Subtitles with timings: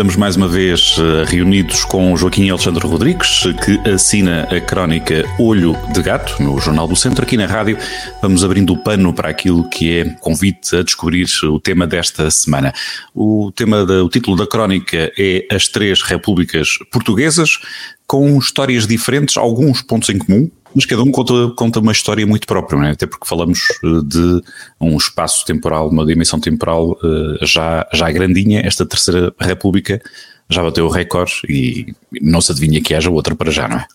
[0.00, 5.76] Estamos mais uma vez eh, reunidos com Joaquim Alexandre Rodrigues, que assina a crónica Olho
[5.92, 7.22] de Gato no Jornal do Centro.
[7.22, 7.76] Aqui na rádio
[8.22, 12.72] vamos abrindo o pano para aquilo que é convite a descobrir o tema desta semana.
[13.14, 17.58] O tema, o título da crónica é As Três Repúblicas Portuguesas,
[18.06, 22.46] com histórias diferentes, alguns pontos em comum, mas cada um conta, conta uma história muito
[22.46, 22.90] própria, é?
[22.92, 24.42] até porque falamos eh, de
[24.80, 28.62] um espaço temporal, uma dimensão temporal eh, já, já grandinha.
[28.64, 30.00] Esta Terceira República
[30.48, 33.86] já bateu o recorde e não se adivinha que haja outra para já, não é?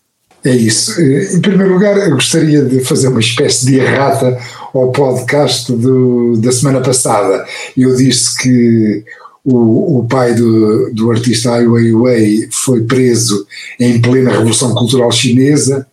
[0.43, 0.99] É isso.
[0.99, 4.37] Eh, em primeiro lugar, eu gostaria de fazer uma espécie de errata
[4.73, 7.45] ao podcast do, da semana passada.
[7.75, 9.03] Eu disse que
[9.45, 13.47] o, o pai do, do artista Ai Weiwei foi preso
[13.79, 15.87] em plena Revolução Cultural Chinesa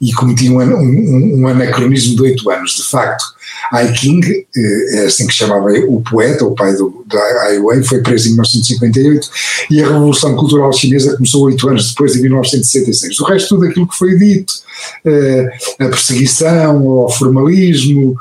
[0.00, 2.76] e cometia um, um, um, anacronismo de oito anos.
[2.76, 3.24] De facto,
[3.72, 7.82] Ai King, eh, é assim que chamava o poeta, o pai do, do Ai Weiwei,
[7.82, 9.30] foi preso em 1958
[9.70, 13.20] e a Revolução Cultural Chinesa começou oito anos depois, em 1966.
[13.20, 14.52] O resto, tudo aquilo que foi dito,
[15.04, 15.48] eh,
[15.80, 18.16] a perseguição, o formalismo,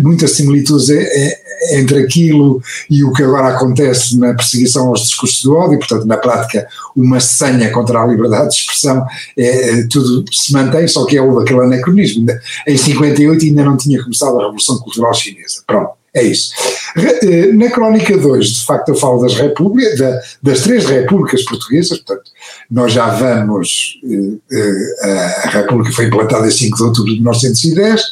[0.00, 1.40] muitas similitudes é,
[1.72, 6.16] entre aquilo e o que agora acontece na perseguição aos discursos do ódio, portanto, na
[6.16, 9.04] prática, uma senha contra a liberdade de expressão,
[9.36, 12.26] é, é tudo se mantém, só que é o aquele anacronismo.
[12.66, 15.62] Em 58 ainda não tinha começado a Revolução Cultural Chinesa.
[15.66, 16.03] Pronto.
[16.14, 16.52] É isso.
[16.96, 21.98] Eh, na Crónica 2, de facto, eu falo das repúblicas, da, das três repúblicas portuguesas,
[21.98, 22.30] portanto,
[22.70, 24.56] nós já vamos, eh,
[25.02, 28.02] eh, a República foi implantada em 5 de outubro de 1910,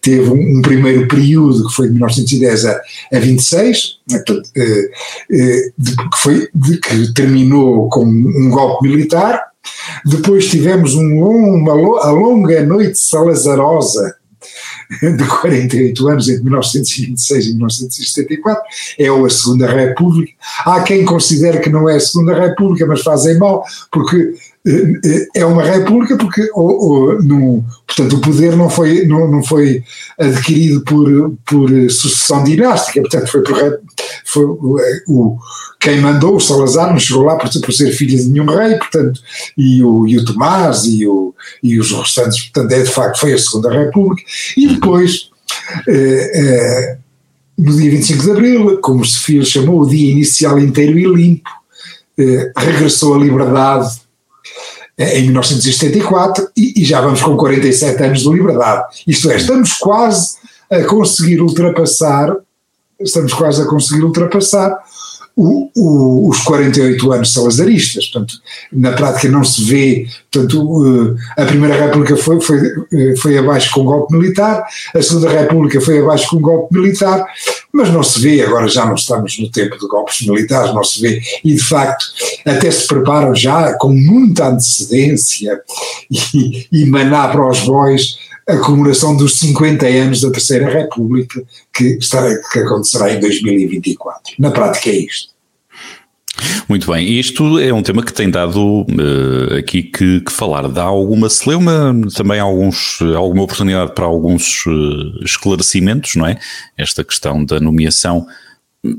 [0.00, 2.80] teve um, primeiro período que foi de 1910 a,
[3.14, 6.48] a 26, portanto, que, foi,
[6.80, 9.48] que terminou com um golpe militar,
[10.06, 14.17] depois tivemos um, uma, a longa noite salazarosa
[15.02, 18.62] de 48 anos, entre 1926 e 1974,
[18.98, 20.32] é ou a Segunda República.
[20.64, 24.34] Há quem considere que não é a Segunda República, mas fazem mal, porque
[25.34, 29.82] é uma república porque ou, ou, portanto o poder não foi, não, não foi
[30.18, 33.80] adquirido por, por sucessão dinástica, portanto foi, por,
[34.28, 35.36] foi o,
[35.80, 39.20] quem mandou o Salazar não chegou lá por, por ser filho de nenhum rei, portanto,
[39.56, 43.32] e o, e o Tomás e, o, e os restantes, portanto é de facto foi
[43.32, 44.22] a Segunda República,
[44.56, 45.30] e depois
[45.88, 46.98] eh, eh,
[47.56, 51.50] no dia 25 de Abril, como Sofia chamou, o dia inicial inteiro e limpo,
[52.18, 54.00] eh, regressou a liberdade
[54.98, 58.84] em 1974 e, e, já vamos com 47 anos de liberdade.
[59.06, 60.36] Isto é, estamos quase
[60.70, 62.36] a conseguir ultrapassar,
[63.00, 64.76] estamos quase a conseguir ultrapassar
[65.38, 68.06] o, o, os 48 anos salazaristas.
[68.08, 68.34] Portanto,
[68.72, 72.58] na prática não se vê, portanto, a Primeira República foi, foi,
[73.16, 77.24] foi abaixo com um golpe militar, a Segunda República foi abaixo com um golpe militar,
[77.72, 81.00] mas não se vê, agora já não estamos no tempo de golpes militares, não se
[81.00, 82.04] vê, e de facto
[82.44, 85.60] até se preparam já com muita antecedência
[86.10, 91.42] e, e maná para os bois a comemoração dos 50 anos da Terceira República,
[91.74, 94.34] que, estará, que acontecerá em 2024.
[94.38, 95.36] Na prática é isto.
[96.68, 100.68] Muito bem, isto é um tema que tem dado uh, aqui que, que, falar.
[100.68, 106.38] Dá alguma celeuma, também alguns, alguma oportunidade para alguns uh, esclarecimentos, não é?
[106.76, 108.26] Esta questão da nomeação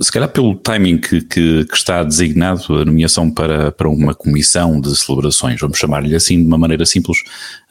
[0.01, 4.79] se calhar pelo timing que, que, que, está designado a nomeação para, para uma comissão
[4.79, 7.19] de celebrações, vamos chamar-lhe assim de uma maneira simples,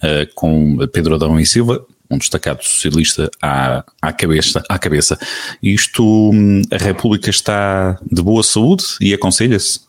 [0.03, 5.19] uh, com Pedro Adão e Silva, um destacado socialista à, à, cabeça, à cabeça.
[5.63, 9.81] Isto, hum, a República está de boa saúde e aconselha-se?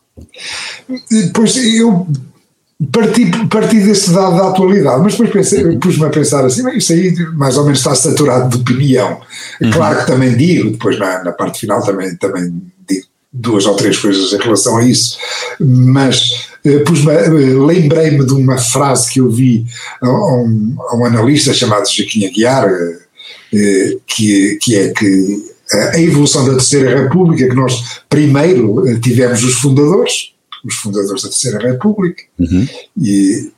[1.34, 2.07] Pois eu
[2.91, 7.13] parti, parti desse dado da atualidade, mas depois pensei, pus-me a pensar assim, isso aí
[7.34, 9.19] mais ou menos está saturado de opinião.
[9.62, 9.72] Uhum.
[9.72, 13.97] Claro que também digo, depois na, na parte final também, também digo duas ou três
[13.97, 15.17] coisas em relação a isso,
[15.59, 19.66] mas eh, eh, lembrei-me de uma frase que eu vi
[20.02, 22.70] a, a, um, a um, analista chamado Joaquim Aguiar,
[23.53, 25.49] eh, que, que é que
[25.93, 30.28] a evolução da Terceira República, que nós primeiro tivemos os fundadores,
[30.64, 32.67] os fundadores da Terceira República, uhum.
[32.97, 33.52] e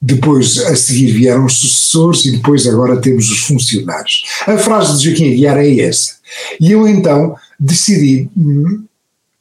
[0.00, 4.24] depois a seguir vieram os sucessores e depois agora temos os funcionários.
[4.46, 6.16] A frase de Joaquim Aguiar é essa.
[6.60, 8.84] E eu então decidi, hum,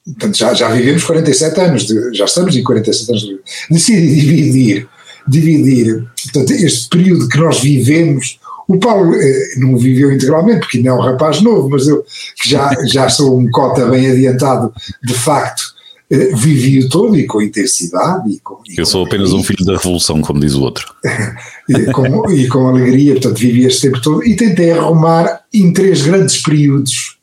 [0.06, 3.40] portanto já, já vivemos 47 anos, de, já estamos em 47 anos,
[3.72, 4.88] decidi dividir,
[5.28, 10.92] dividir portanto, este período que nós vivemos o Paulo eh, não viveu integralmente, porque ainda
[10.92, 12.06] é um rapaz novo, mas eu
[12.42, 14.74] que já, já sou um cota bem adiantado,
[15.04, 15.64] de facto,
[16.12, 18.30] uh, vivi todo e com intensidade.
[18.30, 20.94] E com, e Eu sou apenas um filho da revolução, como diz o outro.
[21.70, 26.02] e, com, e com alegria, portanto, vivi este tempo todo e tentei arrumar em três
[26.02, 27.18] grandes períodos,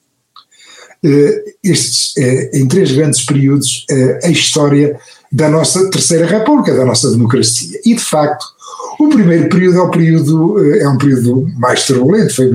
[1.05, 4.99] eh, estes, eh, em três grandes períodos, eh, a história
[5.31, 7.81] da nossa Terceira República, da nossa democracia.
[7.85, 8.45] E, de facto,
[8.99, 12.51] o primeiro período é, o período, eh, é um período mais turbulento, foi,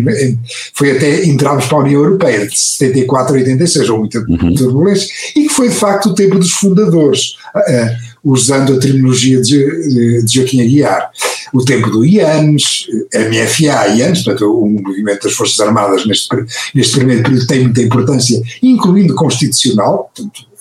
[0.74, 4.26] foi até entrarmos para a União Europeia, de 74 a 86, houve muita
[4.58, 7.36] turbulência, e que foi de facto o tempo dos fundadores,
[7.68, 11.10] eh, usando a terminologia de, de Joaquim Aguiar.
[11.54, 16.28] O tempo do IANS, MFA IANS, portanto, o movimento das Forças Armadas neste,
[16.74, 20.53] neste primeiro período tem muita importância, incluindo constitucional, portanto,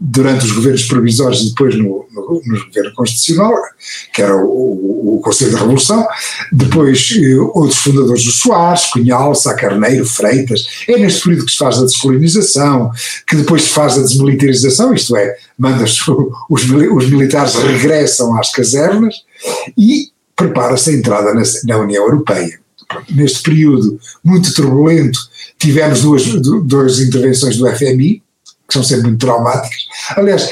[0.00, 3.52] durante os governos provisórios e depois no, no, no governo constitucional,
[4.12, 6.06] que era o, o, o Conselho da Revolução,
[6.52, 11.58] depois eh, outros fundadores do Soares, Cunhal, Sá Carneiro, Freitas, é neste período que se
[11.58, 12.90] faz a descolonização,
[13.28, 15.98] que depois se faz a desmilitarização, isto é, manda-se
[16.50, 19.14] os, os militares regressam às casernas
[19.76, 22.60] e prepara-se a entrada na, na União Europeia.
[23.10, 25.18] Neste período muito turbulento,
[25.58, 28.22] tivemos duas, du- duas intervenções do FMI,
[28.72, 29.86] que são sempre muito traumáticas.
[30.16, 30.50] Aliás,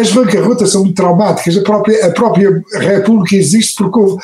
[0.00, 1.58] as bancarrotas são muito traumáticas.
[1.58, 4.22] A própria, a própria República existe porque houve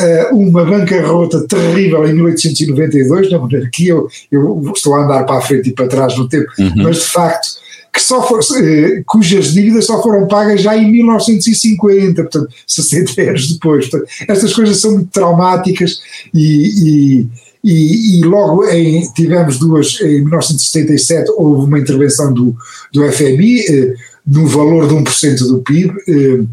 [0.00, 3.92] eh, uma bancarrota terrível em 1892, na monarquia.
[3.92, 7.06] Eu, eu estou a andar para a frente e para trás no tempo, mas de
[7.06, 7.62] facto.
[7.92, 13.52] Que só for, eh, cujas dívidas só foram pagas já em 1950, portanto, 60 anos
[13.52, 13.86] depois.
[13.86, 16.00] Portanto, estas coisas são muito traumáticas
[16.32, 17.26] e, e,
[17.64, 22.54] e, e logo em, tivemos duas, em 1977 houve uma intervenção do,
[22.92, 23.94] do FMI eh,
[24.26, 26.44] no valor de 1% do PIB, eh,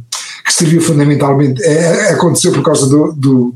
[0.45, 3.55] que serviu fundamentalmente, eh, aconteceu por causa do, do-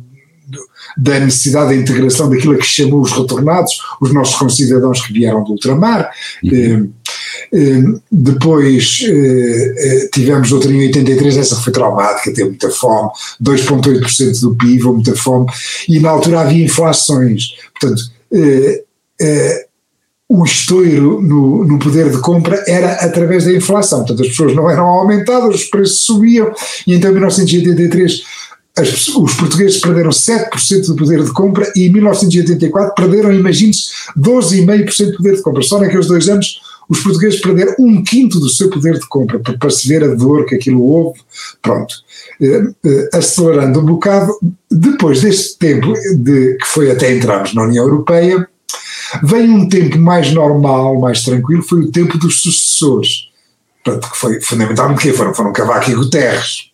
[0.96, 5.44] da necessidade da integração daquilo a que chamou os retornados, os nossos concidadãos que vieram
[5.44, 6.12] do ultramar.
[6.46, 6.84] Eh, eh,
[8.12, 13.09] depois eh, eh, tivemos outra em 83, essa foi traumática, teve muita fome,
[13.41, 15.47] 2,8% do PIB, muita fome,
[15.88, 17.56] e na altura havia inflações.
[17.80, 18.03] Portanto,
[18.33, 18.83] eh,
[19.21, 19.65] eh,
[20.27, 24.00] o estouro no, no poder de compra era através da inflação.
[24.00, 26.51] Portanto, as pessoas não eram aumentadas, os preços subiam,
[26.88, 28.24] e então em 1983
[28.75, 35.12] as os portugueses perderam 7% do poder de compra e em 1984 perderam, imagine-se, 12,5%
[35.12, 35.62] do poder de compra.
[35.62, 36.59] Só naqueles dois anos
[36.89, 40.56] os portugueses perderam um quinto do seu poder de compra, para, ver a dor que
[40.56, 41.19] aquilo houve.
[41.62, 41.95] Pronto.
[42.41, 44.33] Eh, eh, acelerando um bocado,
[44.69, 48.47] depois deste tempo, de, que foi até entrarmos na União Europeia,
[49.24, 53.30] veio um tempo mais normal, mais tranquilo, foi o tempo dos sucessores.
[53.83, 55.33] Portanto, que foi fundamentalmente quem foram?
[55.33, 56.73] Foram Cavaco e Guterres.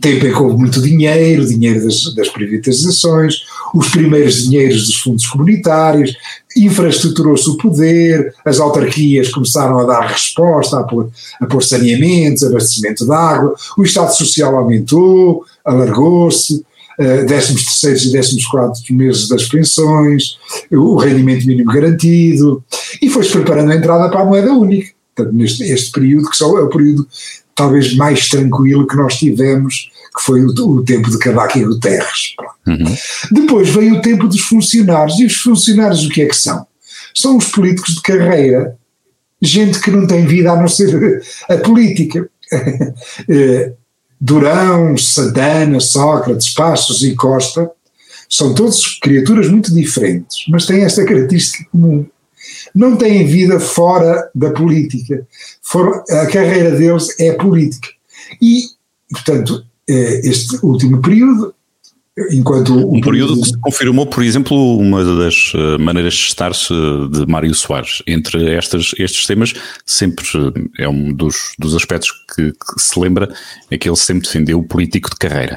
[0.00, 3.42] Tempo em que houve muito dinheiro, dinheiro das, das privatizações,
[3.74, 6.16] os primeiros dinheiros dos fundos comunitários,
[6.56, 11.10] infraestruturou-se o poder, as autarquias começaram a dar resposta, a pôr,
[11.40, 16.64] a pôr saneamentos, abastecimento de água, o Estado Social aumentou, alargou-se,
[16.98, 20.38] eh, 13 terceiros e 14 quartos meses das pensões,
[20.72, 22.64] o rendimento mínimo garantido,
[23.00, 24.90] e foi-se preparando a entrada para a moeda única.
[25.14, 27.06] Portanto, neste este período, que só é o período
[27.60, 32.34] talvez mais tranquilo que nós tivemos, que foi o, o tempo de Cavaco e Guterres.
[32.34, 32.92] Pronto.
[33.30, 36.66] Depois veio o tempo dos funcionários, e os funcionários o que é que são?
[37.14, 38.78] São os políticos de carreira,
[39.42, 42.28] gente que não tem vida a não ser a política.
[43.28, 43.72] Eh,
[44.20, 47.70] Durão, Santana, Sócrates, Passos e Costa
[48.28, 52.04] são todos criaturas muito diferentes, mas têm esta característica comum.
[52.74, 55.26] Não têm vida fora da política.
[55.62, 57.88] For- a carreira deles é política.
[58.40, 58.64] E,
[59.10, 61.54] portanto, eh, este último período,
[62.32, 66.72] enquanto o Um período que se confirmou, por exemplo, uma das eh, maneiras de estar-se
[67.10, 68.02] de Mário Soares.
[68.06, 69.54] Entre estas, estes temas,
[69.86, 70.24] sempre
[70.78, 73.32] eh, é um dos, dos aspectos que, que se lembra,
[73.70, 75.56] é que ele sempre defendeu o político de carreira,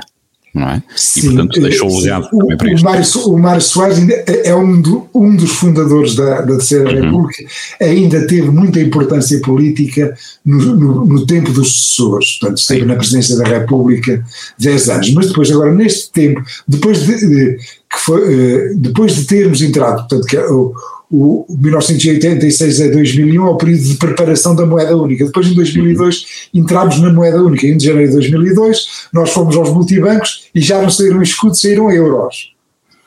[0.54, 0.84] não é?
[0.96, 2.02] Sim, e, portanto, deixou o sim.
[2.04, 2.84] legado O- também para o isto.
[2.86, 6.90] Mário, So- o Mário Soares é é um, do- um dos fundadores da, da Terceira
[6.94, 7.02] Uhum.
[7.06, 7.44] República,
[7.82, 13.36] ainda teve muita importância política no, no- no tempo dos sucessores, portanto esteve na presidência
[13.38, 14.24] da República
[14.60, 19.26] 10 anos, mas depois agora neste tempo, depois de, de- que foi, eh, depois de
[19.26, 20.74] termos entrado, portanto que é o,
[21.16, 25.24] o 1986 a 2001 é o período de preparação da moeda única.
[25.26, 27.68] Depois, em 2002, entramos na moeda única.
[27.68, 32.56] Em janeiro de 2002, nós fomos aos multibancos e já não saíram escudos, saíram euros.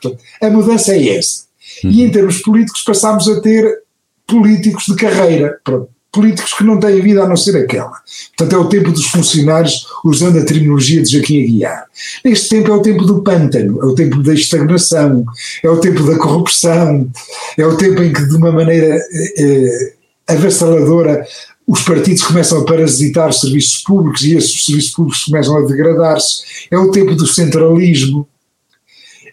[0.01, 1.47] Portanto, a mudança é essa.
[1.83, 3.83] E em termos políticos, passámos a ter
[4.25, 5.59] políticos de carreira.
[5.61, 5.89] Pronto.
[6.17, 7.91] Políticos que não têm vida a não ser aquela.
[8.35, 11.85] Portanto, é o tempo dos funcionários, usando a terminologia de Joaquim Aguiar.
[12.25, 15.23] Neste tempo é o tempo do pântano, é o tempo da estagnação,
[15.61, 17.07] é o tempo da corrupção,
[17.55, 19.93] é o tempo em que, de uma maneira eh, eh,
[20.27, 21.23] avassaladora,
[21.67, 26.67] os partidos começam a parasitar os serviços públicos e esses serviços públicos começam a degradar-se.
[26.71, 28.27] É o tempo do centralismo,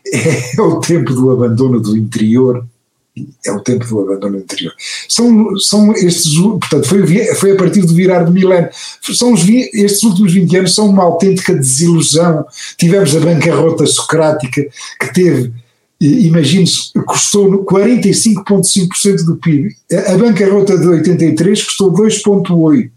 [0.13, 2.63] é o tempo do abandono do interior,
[3.47, 4.73] é o tempo do abandono do interior.
[5.09, 8.71] São, são estes, portanto, foi, foi a partir do virar do milénio.
[9.01, 12.45] São os, estes últimos 20 anos são uma autêntica desilusão.
[12.77, 14.67] Tivemos a bancarrota socrática
[15.01, 15.53] que teve
[16.01, 19.75] imagine-se, custou 45,5% do PIB.
[20.09, 22.91] A bancarrota de 83 custou 2,8%.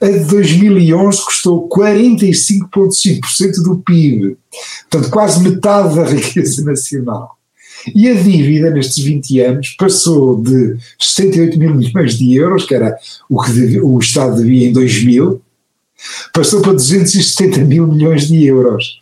[0.00, 4.36] A de 2011 custou 45,5% do PIB.
[4.90, 7.35] Portanto, quase metade da riqueza nacional.
[7.94, 12.96] E a dívida nestes 20 anos passou de 68 mil milhões de euros, que era
[13.28, 15.40] o que o Estado devia em 2000,
[16.32, 19.00] passou para 270 mil milhões de euros.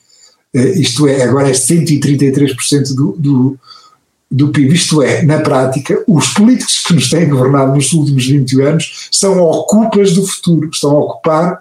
[0.55, 3.59] Uh, isto é, agora é 133% do, do,
[4.31, 4.75] do PIB.
[4.75, 9.41] Isto é, na prática, os políticos que nos têm governado nos últimos 20 anos são
[9.41, 11.59] ocupas do futuro, estão a ocupar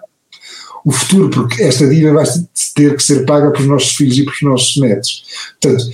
[0.84, 2.24] o futuro, porque esta dívida vai
[2.74, 5.24] ter que ser paga pelos nossos filhos e pelos nossos netos.
[5.60, 5.84] Portanto,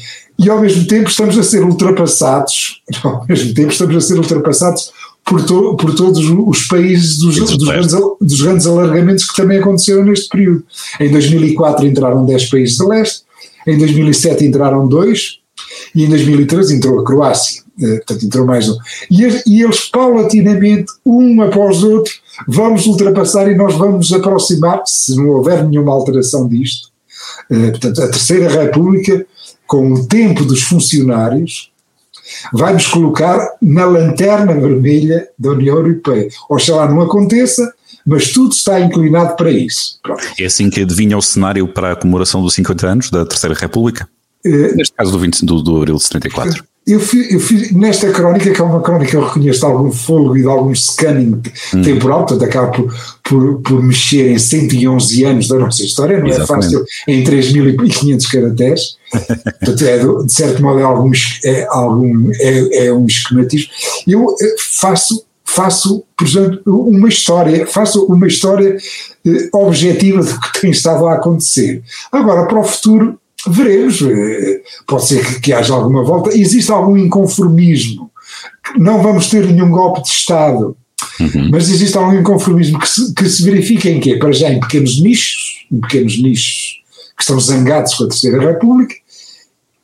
[0.42, 4.90] e ao mesmo tempo estamos a ser ultrapassados, ao mesmo tempo estamos a ser ultrapassados
[5.24, 10.02] por, to, por todos os países dos, dos, grandes, dos, grandes, alargamentos que também aconteceram
[10.04, 10.64] neste período.
[10.98, 13.22] Em 2004 entraram 10 países de leste,
[13.66, 15.38] em 2007 entraram dois
[15.94, 18.78] e em 2013 entrou a Croácia, eh, portanto entrou mais um.
[19.10, 22.14] E, e eles paulatinamente, um após o outro,
[22.48, 26.88] vamos ultrapassar e nós vamos aproximar, se não houver nenhuma alteração disto,
[27.50, 29.26] eh, portanto a Terceira República,
[29.70, 31.70] com o tempo dos funcionários,
[32.52, 36.28] vai nos colocar na lanterna vermelha da União Europeia.
[36.48, 37.72] Oxalá não aconteça,
[38.04, 40.00] mas tudo está inclinado para isso.
[40.02, 40.24] Pronto.
[40.36, 44.08] É assim que adivinha o cenário para a comemoração dos 50 anos da Terceira República?
[44.44, 46.64] Uh, Neste caso do 20 do, do abril de 74.
[46.86, 49.92] Eu fiz, eu fiz, nesta crónica, que é uma crónica que eu reconheço de algum
[49.92, 51.40] fogo e de algum scanning
[51.74, 51.82] hum.
[51.82, 56.30] temporal, portanto acaba por, por, por, mexer em 111 anos da nossa história, não é
[56.30, 56.66] Exatamente.
[56.66, 58.96] é fácil em 3.500 caracteres,
[59.60, 61.12] portanto é, de certo modo é, algum,
[61.44, 63.70] é, algum, é, é um esquematismo.
[64.08, 68.76] Eu eh, faço faço, por exemplo, uma história, faço uma história
[69.26, 71.82] eh, objetiva do que tem estado a acontecer.
[72.12, 76.96] Agora, para o futuro, veremos, eh, pode ser que, que haja alguma volta, existe algum
[76.96, 78.10] inconformismo,
[78.78, 80.76] não vamos ter nenhum golpe de Estado,
[81.18, 81.48] uhum.
[81.50, 84.16] mas existe algum inconformismo que se, que se verifica em quê?
[84.16, 86.80] Para já em pequenos nichos, em pequenos nichos
[87.16, 88.94] que estão zangados com a Terceira República,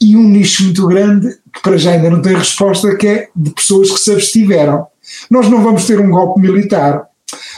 [0.01, 3.51] e um nicho muito grande que para já ainda não tem resposta, que é de
[3.51, 4.87] pessoas que se abstiveram.
[5.31, 7.07] Nós não vamos ter um golpe militar,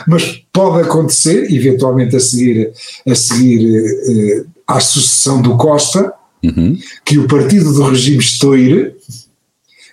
[0.06, 2.72] mas pode acontecer, eventualmente a seguir,
[3.06, 6.12] a seguir eh, à sucessão do Costa,
[6.44, 6.78] uhum.
[7.04, 8.94] que o partido do regime estoure,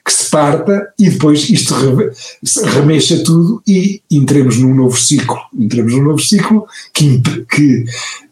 [0.05, 1.73] que se parta e depois isto
[2.65, 5.35] remexa tudo e entremos num novo ciclo.
[5.57, 7.85] Entremos num novo ciclo que, que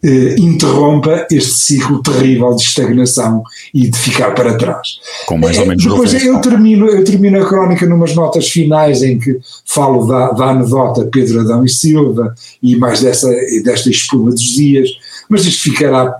[0.03, 3.41] eh, interrompa este ciclo terrível de estagnação
[3.73, 4.99] e de ficar para trás.
[5.25, 9.01] Com mais ou menos é, Depois eu termino, eu termino a crónica numas notas finais
[9.01, 13.31] em que falo da, da anedota Pedro Adão e Silva e mais dessa,
[13.63, 14.89] desta espuma dos dias,
[15.29, 16.17] mas isto ficará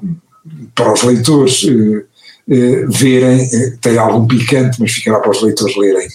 [0.75, 2.05] para os leitores eh,
[2.49, 6.07] eh, verem, eh, tem algum picante, mas ficará para os leitores lerem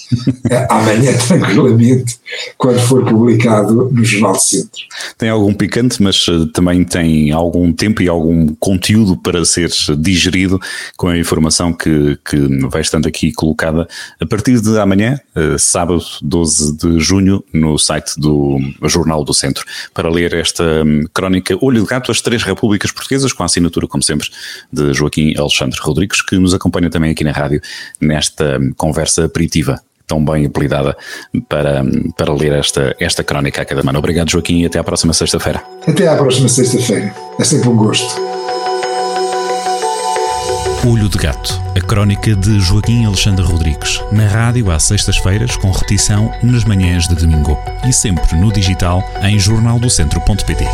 [0.69, 2.19] amanhã tranquilamente,
[2.57, 4.83] quando for publicado no Jornal de Centro.
[5.17, 10.61] Tem algum picante, mas também tem algum tempo e algum conteúdo para ser digerido
[10.97, 12.37] com a informação que, que
[12.69, 13.89] vai estando aqui colocada
[14.21, 15.19] a partir de amanhã,
[15.59, 21.57] sábado 12 de junho, no site do Jornal do Centro, para ler esta hum, crónica
[21.61, 24.29] Olho de Gato, as três repúblicas portuguesas, com a assinatura, como sempre,
[24.73, 27.61] de Joaquim Alexandre Rodrigues, que nos acompanha também aqui na rádio
[28.01, 30.97] nesta conversa aperitiva tão bem apelidada
[31.49, 31.85] para,
[32.17, 33.99] para ler esta, esta crónica a cada semana.
[33.99, 35.63] Obrigado, Joaquim, e até à próxima sexta-feira.
[35.87, 37.15] Até à próxima sexta-feira.
[37.39, 38.19] É sempre um gosto.
[40.87, 46.33] Olho de Gato, a crónica de Joaquim Alexandre Rodrigues, na rádio às sextas-feiras, com repetição
[46.43, 50.65] nas manhãs de domingo e sempre no digital em jornaldocentro.pt.